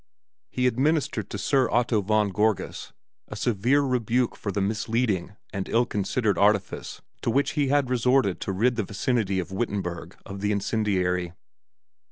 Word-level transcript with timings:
He 0.49 0.65
administered 0.65 1.29
to 1.29 1.37
Sir 1.37 1.69
Otto 1.69 2.01
von 2.01 2.31
Gorgas 2.31 2.91
a 3.27 3.35
severe 3.35 3.81
rebuke 3.83 4.35
for 4.35 4.51
the 4.51 4.59
misleading 4.59 5.33
and 5.53 5.69
ill 5.69 5.85
considered 5.85 6.39
artifice 6.39 7.03
to 7.21 7.29
which 7.29 7.51
he 7.51 7.67
had 7.67 7.87
resorted 7.87 8.41
to 8.41 8.51
rid 8.51 8.77
the 8.77 8.83
vicinity 8.83 9.37
of 9.37 9.51
Wittenberg 9.51 10.17
of 10.25 10.41
the 10.41 10.51
incendiary. 10.51 11.33